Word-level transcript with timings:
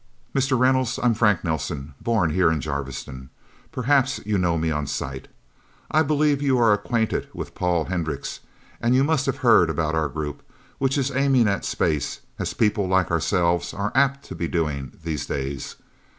"Mr. 0.33 0.57
Reynolds 0.57 0.99
I'm 1.03 1.13
Frank 1.13 1.43
Nelsen, 1.43 1.93
born 2.01 2.31
here 2.31 2.51
in 2.51 2.59
Jarviston. 2.59 3.29
Perhaps 3.71 4.19
you 4.25 4.39
know 4.39 4.57
me 4.57 4.71
on 4.71 4.87
sight. 4.87 5.27
I 5.91 6.01
believe 6.01 6.41
you 6.41 6.57
are 6.57 6.73
acquainted 6.73 7.27
with 7.35 7.53
Paul 7.53 7.85
Hendricks, 7.85 8.39
and 8.81 8.95
you 8.95 9.03
must 9.03 9.27
have 9.27 9.37
heard 9.45 9.69
about 9.69 9.93
our 9.93 10.09
group, 10.09 10.41
which 10.79 10.97
is 10.97 11.11
aiming 11.11 11.47
at 11.47 11.65
space, 11.65 12.21
as 12.39 12.55
people 12.55 12.87
like 12.87 13.11
ourselves 13.11 13.75
are 13.75 13.91
apt 13.93 14.25
to 14.25 14.33
be 14.33 14.47
doing, 14.47 14.93
these 15.03 15.27
days. 15.27 15.75